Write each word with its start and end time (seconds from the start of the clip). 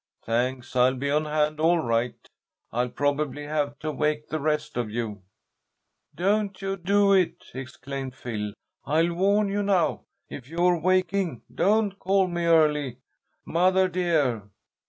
"Thanks. 0.25 0.75
I'll 0.75 0.95
be 0.95 1.11
on 1.11 1.25
hand 1.25 1.59
all 1.59 1.77
right. 1.77 2.15
I'll 2.71 2.89
probably 2.89 3.43
have 3.43 3.77
to 3.77 3.91
wake 3.91 4.29
the 4.29 4.39
rest 4.39 4.75
of 4.75 4.89
you." 4.89 5.21
"Don't 6.15 6.59
you 6.59 6.75
do 6.75 7.13
it!" 7.13 7.45
exclaimed 7.53 8.15
Phil. 8.15 8.53
"I'll 8.83 9.13
warn 9.13 9.47
you 9.47 9.61
now, 9.61 10.05
if 10.27 10.49
you're 10.49 10.79
waking, 10.81 11.43
don't 11.53 11.99
call 11.99 12.27
me 12.27 12.45
early, 12.45 12.97
mother, 13.45 13.87
dear. 13.87 14.49